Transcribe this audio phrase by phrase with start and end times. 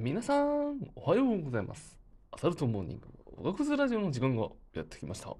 [0.00, 1.98] 皆さん、おはようございます。
[2.30, 5.34] アサルトモーニング、おがくずラジオの時間がやってきました。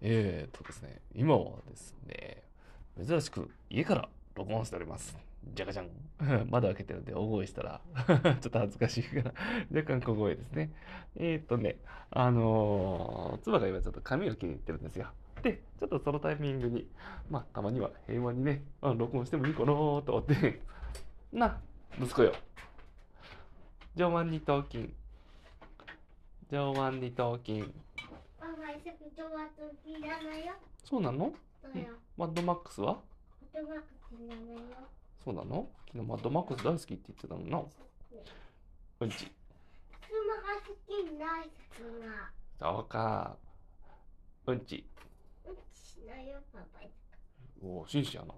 [0.00, 2.44] えーとですね、今はですね、
[3.04, 5.18] 珍しく家から録音しております。
[5.56, 5.88] じゃかじゃん。
[6.48, 9.34] 窓開けてるんで大声したら、 ちょっと恥ずかしいから、
[9.76, 10.70] 若干小声ですね。
[11.16, 11.78] えーとね、
[12.12, 15.08] あのー、妻が今ちょっと髪を切りに行ってるんですよ。
[15.42, 16.88] で、ちょっとそのタイミングに、
[17.28, 20.60] まあ、たまには平和にね、録音してもいいかなと思って、
[21.32, 21.60] な、
[21.98, 22.32] 息子よ。
[23.96, 24.94] 上腕二頭筋。
[26.50, 27.60] 上腕二頭筋。
[28.40, 30.54] ママ、すぐトマトいらないよ。
[30.84, 31.32] そうなの？
[32.16, 32.98] マッドマックスは？
[33.52, 33.80] トマト
[34.24, 34.76] いらないよ。
[35.24, 35.68] そうなの？
[35.88, 37.62] 昨日マッドマックス大好きって言ってたのな。
[39.00, 39.16] うんち。
[39.16, 39.26] ス
[40.26, 41.82] マが好きないさ
[42.60, 42.74] が。
[42.76, 43.36] そうか。
[44.46, 44.84] うんち。
[45.46, 46.86] うんちしないよ、パパ。
[47.62, 48.34] おお、紳士やな。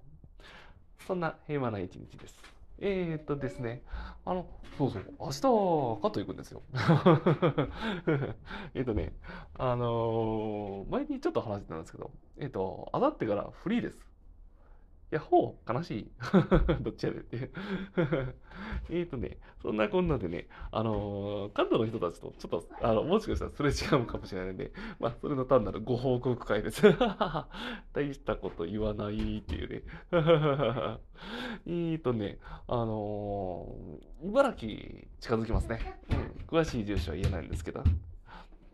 [1.07, 2.34] そんな平和な一日です。
[2.78, 3.82] えー、っとですね、
[4.24, 6.62] あの、そうそう、明日、カット行くんですよ。
[8.74, 9.14] えっとね、
[9.54, 14.12] あのー前にちょっと話してたんですけど、えっと、あさってからフリーです。
[15.13, 16.10] やっほー、悲しい。
[16.80, 17.51] どっちやでって。
[18.88, 26.82] えっとね、そんなこんなでね、あのー関東の人たちとちょっと、あの、もしかしたらすれ違うかもしれないんで、まあ、それの単なるご報告会です。
[27.93, 29.82] 大したこと言わないっていうね。
[31.66, 34.73] えっとね、あのー茨城
[35.21, 36.01] 近づきますね。
[36.10, 37.85] うん、詳しい住所は言えないんですけど。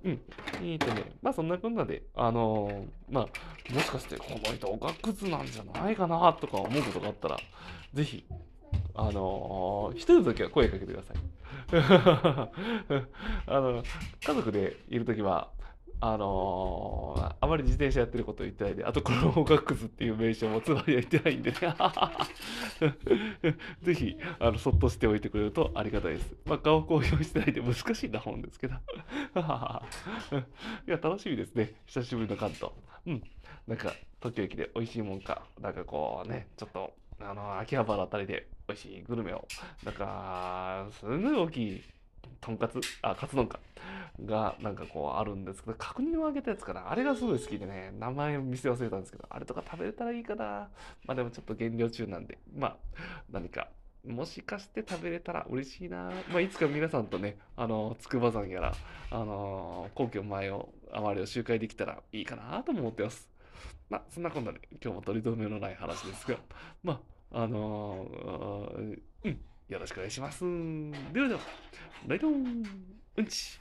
[0.04, 0.22] うん。
[0.58, 3.28] えっとね、まあそんなこんなで、あのーまあ、
[3.68, 7.42] もしかしてこの人おがくずなんじゃないかなとか思うことがあったら、
[7.92, 8.24] ぜひ、
[8.94, 11.18] あのー一人の時は声かけてください。
[13.46, 13.84] あの、
[14.22, 15.50] 家族でいる時は、
[16.00, 21.56] あのーまり自転車やってることを言ってないで、あとこのおがくずっていう名称もつまりは言ってないんでね。
[23.82, 26.34] ぜひ、あの、そっとしておいてくれるとありがたいです。
[26.44, 28.74] まあ、顔公表してないで難しいな本ですけど。
[28.74, 28.78] い
[30.86, 31.74] や、楽しみですね。
[31.86, 32.70] 久しぶりの関東。
[33.06, 33.22] うん。
[33.66, 39.46] なんか、東京駅で美味しいもんか、なんかこうね、ちょっと、あの、秋葉原あたりで美味しいグルメを、
[39.84, 41.82] なんか、すごい大きい、
[42.40, 43.60] とんかつ、あ、カツ丼か。
[44.24, 46.90] が、なんかこうあるんですけど、角煮を揚げたやつかな。
[46.90, 50.68] あれがすごい好きでね、名前店忘れたんですけど、あれとか食べれたらいいかな。
[51.04, 52.76] まあでもちょっと減量中なんで、まあ、
[53.30, 53.68] 何か、
[54.06, 56.10] もしかして食べれたら嬉しいな。
[56.30, 58.72] まあいつか皆さんとね、あの、筑波山やら、
[59.10, 63.28] あの、皇居前を、あまりを周回できたらいいかなとも思ってます。
[63.88, 66.38] まあ、そんなこんなで、今日も取り留めのない話ですが、
[66.82, 67.00] ま
[67.32, 70.44] あ、あのーうん、よろしくお願いします。
[71.12, 71.40] ではでは、
[72.06, 72.64] ライトン、
[73.16, 73.60] うんち。